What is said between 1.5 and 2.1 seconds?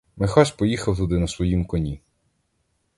коні.